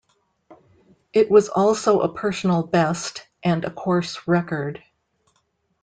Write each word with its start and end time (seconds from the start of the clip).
It 1.13 1.29
was 1.29 1.47
also 1.49 1.99
a 1.99 2.11
personal 2.11 2.63
best 2.63 3.27
and 3.43 3.63
a 3.63 3.69
course 3.69 4.27
record. 4.27 4.81